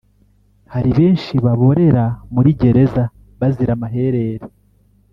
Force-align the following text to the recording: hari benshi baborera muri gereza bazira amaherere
hari 0.73 0.89
benshi 0.99 1.33
baborera 1.45 2.05
muri 2.33 2.49
gereza 2.61 3.03
bazira 3.39 3.71
amaherere 3.77 4.21